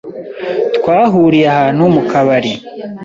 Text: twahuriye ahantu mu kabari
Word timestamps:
twahuriye 0.75 1.47
ahantu 1.53 1.83
mu 1.95 2.01
kabari 2.11 2.53